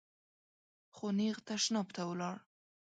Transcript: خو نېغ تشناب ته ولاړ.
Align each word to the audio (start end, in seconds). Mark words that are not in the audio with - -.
خو 0.95 1.05
نېغ 1.17 1.37
تشناب 1.47 1.87
ته 1.95 2.01
ولاړ. 2.09 2.35